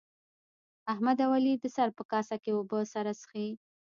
[0.91, 3.47] احمد او علي د سر په کاسه کې اوبه سره څښي.